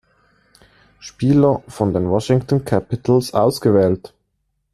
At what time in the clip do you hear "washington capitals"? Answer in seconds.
2.09-3.35